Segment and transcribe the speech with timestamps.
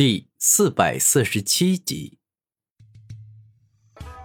[0.00, 2.16] 第四百四十七集。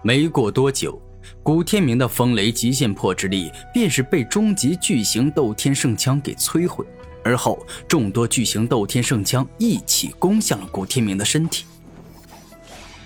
[0.02, 0.98] 没过多久，
[1.42, 6.82] 古天明的风雷极限破之力便是被终极巨型斗天圣枪给摧毁，
[7.22, 11.66] 而后众多巨型斗天圣枪一起攻向了古天明的身体。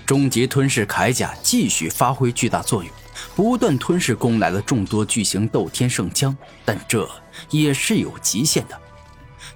[0.06, 2.92] 终极吞噬铠甲继续发挥巨大作用，
[3.34, 7.10] 不断吞噬攻来的众多巨型斗天圣枪，但这
[7.50, 8.80] 也是有极限的。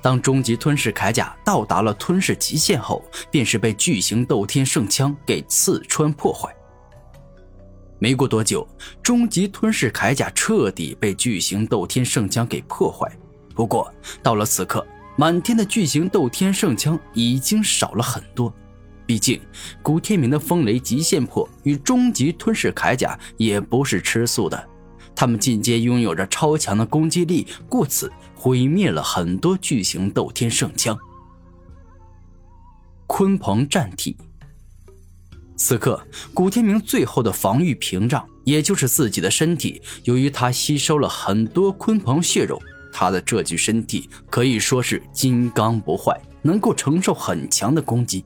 [0.04, 6.54] 当终极吞噬铠甲到达了吞噬极限后，便是被巨型斗天圣枪给刺穿破坏。
[7.98, 8.68] 没过多久，
[9.02, 13.10] 终极吞噬铠甲彻底被巨型斗天圣枪给破坏。
[13.54, 13.90] 不过，
[14.22, 18.52] 到了此刻，满天的巨型斗天圣枪已经少了很多。
[19.06, 19.40] 毕竟，
[19.82, 24.68] 古天明的风雷极限破与终极吞噬铠甲也不是吃素的。
[25.16, 30.98] 他们进阶拥有着超强的攻击力，故此毁灭了很多巨型斗天圣枪。
[33.06, 34.16] 鲲鹏战体。
[35.56, 42.60] 此刻，古天明最后的防御屏障，也就是自己的身体，由于他吸收了很多鲲鹏血肉，
[42.92, 48.24] 他的这具身体可以说是金刚不坏，能够承受很强的攻击。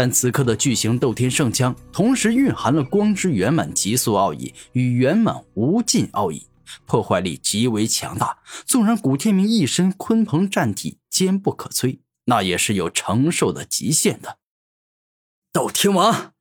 [0.00, 6.46] 但此刻的巨型斗天圣枪同时蕴含了光之圆满极速奥义与圆满无尽奥义，
[6.86, 8.38] 破坏力极为强大。
[8.64, 14.38] 纵然古天明一身鲲鹏战体坚不可摧，那也是有承受的极限的。
[15.52, 16.32] 斗天王，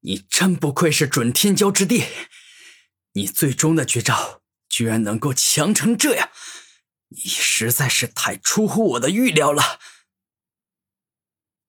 [0.00, 2.04] 你真不愧是准天骄之弟，
[3.14, 6.28] 你最终的绝招居然能够强成这样，
[7.08, 9.80] 你实在是太出乎我的预料了。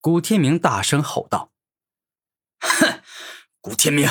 [0.03, 1.51] 古天明大声吼道
[2.59, 2.99] ：“哼，
[3.61, 4.05] 古天明，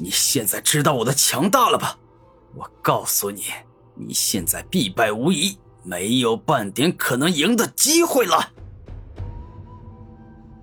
[0.00, 1.96] 你现在知道我的强大了吧？
[2.56, 3.44] 我告诉你，
[3.94, 8.50] 你现在必败无疑，没有半点可能赢的机会了。”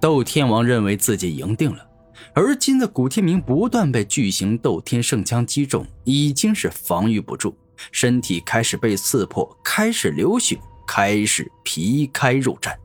[0.01, 1.87] 斗天王认为自己赢定了，
[2.35, 7.57] 而今的古天明不断被巨型斗天圣枪击中，已经是防御不住，
[7.93, 12.75] 身体开始被刺破，开始流血，开始皮开肉绽。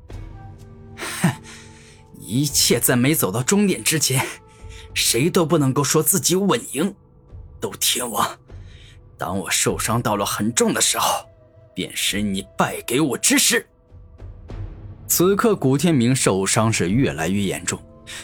[2.27, 4.27] 一切在没走到终点之前，
[4.95, 6.95] 谁都不能够说自己稳赢。
[7.61, 8.39] 斗天王，
[9.17, 11.27] 当我受伤到了很重的时候，
[11.75, 13.67] 便是你败给我之时。
[15.07, 17.79] 此刻，古天明受伤是越来越严重，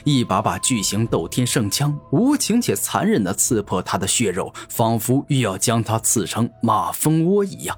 [0.05, 7.77] 一把把巨型斗天圣枪无情且残忍地刺破他的血肉，仿佛欲要将他刺成马蜂窝一样。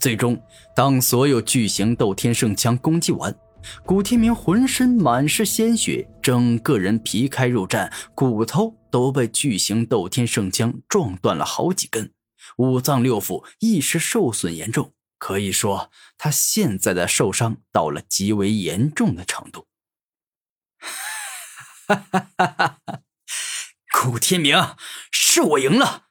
[0.00, 0.40] 最终，
[0.74, 3.34] 当所有巨型斗天圣枪攻击完。
[3.84, 12.12] 古天明浑身满是鲜血，整个人皮开肉绽，骨头都被巨型斗天圣枪撞断了好几根，
[12.56, 14.94] 五脏六腑一时受损严重。
[15.18, 19.66] 可以说，他现在的受伤到了极为严重的程度。
[21.86, 23.00] 哈哈哈哈哈！
[24.02, 24.56] 古天明，
[25.10, 26.04] 是我赢了，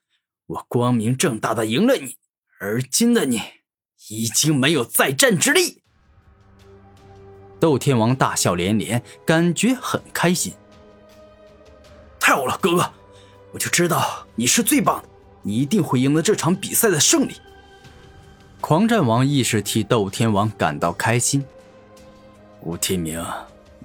[0.46, 2.18] 我光明正大的赢了你，
[2.60, 3.42] 而今的你
[4.10, 5.79] 已经没有再战之力。
[7.60, 10.54] 斗天王大笑连连，感觉很开心。
[12.20, 12.92] 太好了，哥哥，
[13.52, 15.10] 我就知道你是最棒的，
[15.42, 17.34] 你一定会赢得这场比赛的胜利。
[18.62, 21.44] 狂战王亦是替斗天王感到开心。
[22.62, 23.24] 吴天明，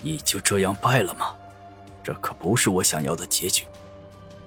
[0.03, 1.35] 你就这样败了吗？
[2.03, 3.65] 这可不是我想要的结局。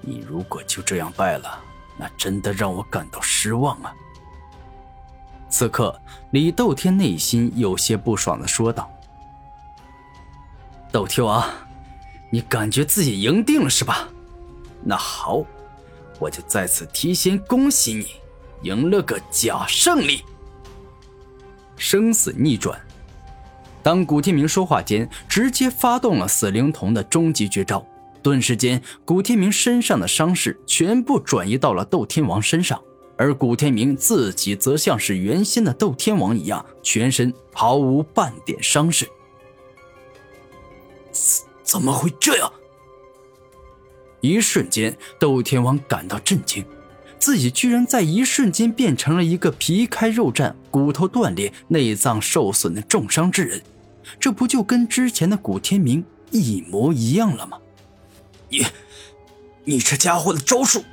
[0.01, 1.59] 你如果就这样败了，
[1.97, 3.93] 那真的让我感到失望啊。
[5.49, 5.99] 此刻，
[6.31, 8.91] 李斗天内心有些不爽的说道。
[10.97, 11.47] 斗天王，
[12.31, 14.09] 你感觉自己赢定了是吧？
[14.83, 15.45] 那好，
[16.17, 18.07] 我就在此提前恭喜你，
[18.67, 20.23] 赢了个假胜利。
[21.75, 22.81] 生死逆转。
[23.83, 27.85] 当古天明说话间，直接发动了死灵童的终极绝招，
[28.23, 32.81] 顿时间，古天明身上的伤势全部转移到了斗天王身上，
[33.19, 39.07] 而古天明自己则像是原先的斗天王一样，全身毫无半点伤势。
[41.63, 42.51] 怎么会这样？
[44.21, 46.65] 一瞬间，斗天王感到震惊，
[47.19, 53.61] 自己居然在一瞬间变成了一个皮开肉绽、骨头断裂、内脏受损的重伤之人，
[54.19, 57.59] 这不就跟之前的古天明一模一样了吗？
[58.49, 58.65] 你，
[59.65, 60.83] 你这家伙的招数，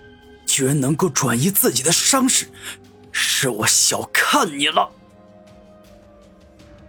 [0.45, 2.47] 居然能够转移自己的伤势，
[3.11, 4.91] 是我小看你了。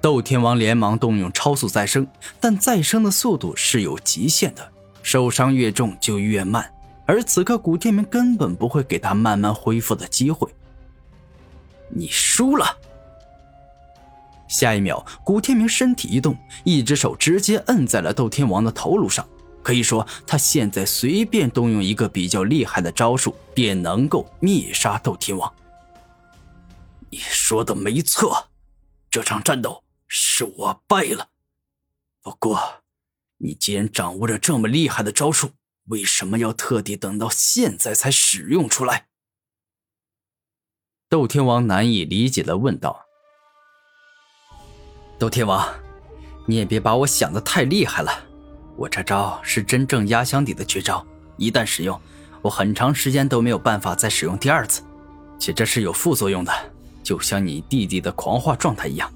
[0.05, 2.05] 斗天王连忙动用超速再生，
[2.39, 4.71] 但再生的速度是有极限的，
[5.01, 6.71] 受伤越重就越慢。
[7.07, 10.47] 而此刻古天明根本不会给他慢慢恢复的机会。
[11.89, 12.77] 你输了。
[14.47, 19.27] 下一秒，古天明身体一动，一只手直接摁在了斗天王的头颅上。
[19.63, 25.51] 可以说，他现在随便动用一个比较厉害的招数，便能够灭杀斗天王。
[27.09, 28.49] 你说的没错，
[29.09, 29.81] 这场战斗
[30.37, 31.29] 是我败了。
[32.21, 32.83] 不过，
[33.37, 35.51] 你既然掌握着这么厉害的招数，
[35.85, 39.07] 为什么要特地等到现在才使用出来？
[41.07, 43.05] 斗天王难以理解的问道。
[45.17, 45.73] 斗天王，
[46.45, 48.27] 你也别把我想的太厉害了。
[48.75, 51.97] 我这招是真正压箱底的绝招，一旦使用，
[52.41, 54.83] 我很长时间都没有办法再使用第二次，
[55.39, 56.51] 且这是有副作用的，
[57.01, 59.09] 就像你弟弟的狂化状态一样。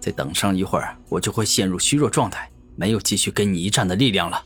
[0.00, 4.42] 再等上一会儿，我就会陷入虚弱状态，没有继续跟你一战的力量了。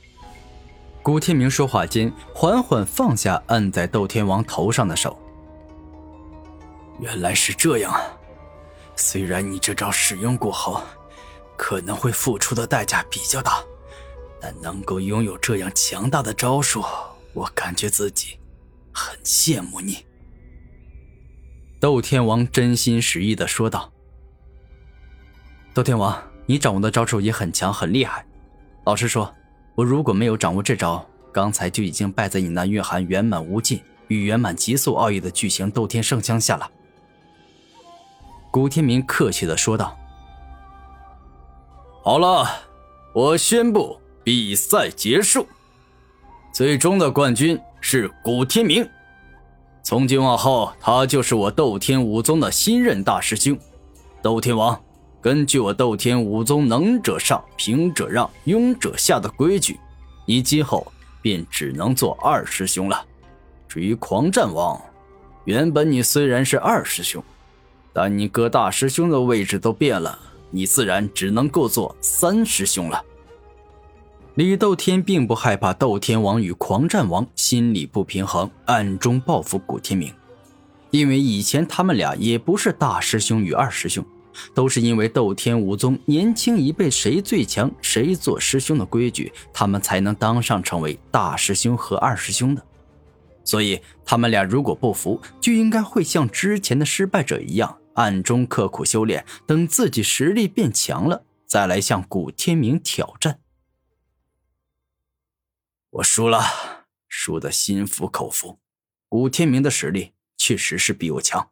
[1.02, 5.18] 古天明说话间，缓缓放下按在斗天王头上的手。
[7.00, 8.00] 原来是这样啊！
[8.96, 10.80] 虽然你这招使用过后，
[11.56, 13.62] 可能会付出的代价比较大，
[14.40, 16.84] 但能够拥有这样强大的招数，
[17.32, 18.38] 我感觉自己
[18.92, 20.06] 很羡慕你。
[21.80, 23.92] 斗天王真心实意的说道
[25.74, 26.16] ：“斗天王，
[26.46, 28.24] 你掌握的招数也很强，很厉害。
[28.84, 29.34] 老实说。”
[29.76, 36.70] 我如果没有掌握这招，刚才就已经败在你那蕴含圆满无尽与圆满极速奥义的巨型斗天圣枪下了。”
[38.52, 39.98] 古天明客气的说道。
[42.04, 42.48] “好了，
[43.12, 45.44] 我宣布比赛结束，
[46.52, 48.88] 最终的冠军是古天明。
[49.82, 53.58] 从今往后，他就是我斗天武宗的新任大师兄，
[54.22, 54.80] 斗天王。”
[55.24, 59.80] 根据我斗天武宗能者上、平者让、庸者下的规矩，
[60.26, 60.86] 你今后
[61.22, 63.02] 便只能做二师兄了。
[63.66, 64.78] 至于狂战王，
[65.46, 67.24] 原本你虽然是二师兄，
[67.90, 70.18] 但你哥大师兄的位置都变了，
[70.50, 73.02] 你自然只能够做三师兄了。
[74.34, 80.12] 李斗天并不害怕斗天王与狂战王心理不平衡，暗中报复古天明，
[80.90, 84.04] 因为以前他们俩也不是大师兄与二师兄。
[84.54, 92.64] 都是因为斗天武宗年轻一辈谁最强谁做师兄的规矩，他们才能当上成为大师兄和二师兄的。
[93.44, 103.40] 所以他们俩如果不服，就应该会像之前的失败者一样，暗中刻苦修炼，等自己实力变强了，再来向古天明挑战。
[105.90, 108.58] 我输了，输得心服口服。
[109.08, 111.50] 古天明的实力确实是比我强。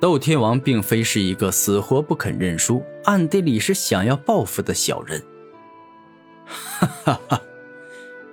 [0.00, 5.20] 斗天王并非是一个死活不肯认输、暗地里是想要报复的小人。
[6.46, 7.42] 哈哈哈！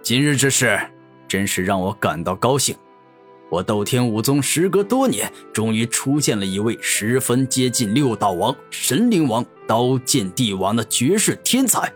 [0.04, 0.80] 今日之事
[1.28, 2.76] 真是让我感到高兴。
[3.50, 11.92] 我斗天武宗时隔多年，终于出现了一位十分接近六道王、神灵王、刀剑帝王的绝世天才。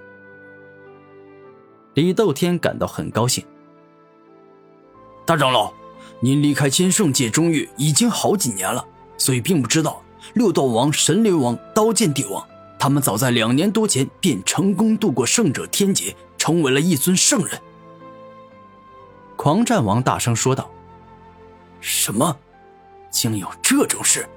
[1.93, 3.45] 李斗天感到很高兴。
[5.25, 5.71] 大长老，
[6.21, 8.83] 您离开千圣界中域已经好几年了。
[9.19, 10.01] 所以并不知道，
[10.33, 12.43] 六道王、神灵王、刀剑帝王，
[12.79, 17.61] 他们早在两年多前便成功度过圣者天劫，成为了一尊圣人。
[19.35, 20.71] 狂战王大声说道
[21.81, 22.35] ：“什么？
[23.11, 24.27] 竟有这种事？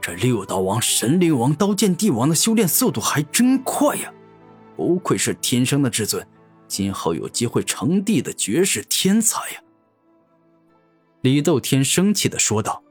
[0.00, 4.12] 这六道王、神灵王、刀剑帝王的修炼速度还真快呀！
[4.76, 6.24] 不愧是天生的至尊，
[6.68, 9.60] 今后有机会成帝的绝世天才呀！”
[11.22, 12.82] 李斗天生气的说道。